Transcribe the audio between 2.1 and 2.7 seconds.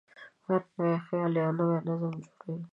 جوړوي.